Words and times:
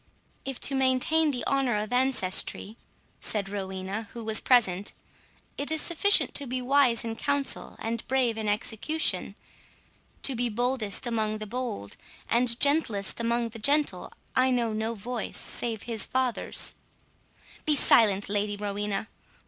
"If 0.45 0.59
to 0.61 0.73
maintain 0.73 1.29
the 1.29 1.45
honour 1.45 1.75
of 1.75 1.93
ancestry," 1.93 2.75
said 3.19 3.49
Rowena, 3.49 4.07
who 4.13 4.23
was 4.23 4.39
present, 4.39 4.93
"it 5.59 5.71
is 5.71 5.79
sufficient 5.79 6.33
to 6.33 6.47
be 6.47 6.59
wise 6.59 7.03
in 7.03 7.15
council 7.15 7.75
and 7.77 8.07
brave 8.07 8.35
in 8.35 8.47
execution—to 8.49 10.35
be 10.35 10.49
boldest 10.49 11.05
among 11.05 11.37
the 11.37 11.45
bold, 11.45 11.97
and 12.27 12.59
gentlest 12.59 13.19
among 13.19 13.49
the 13.49 13.59
gentle, 13.59 14.11
I 14.35 14.49
know 14.49 14.73
no 14.73 14.95
voice, 14.95 15.37
save 15.37 15.83
his 15.83 16.03
father's—" 16.07 16.73
"Be 17.67 17.75
silent, 17.75 18.27
Lady 18.27 18.57
Rowena! 18.57 19.07